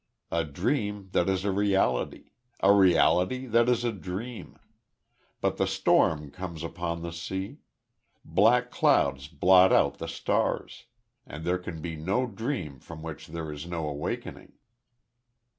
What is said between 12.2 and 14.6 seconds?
dream from which there is no awakening."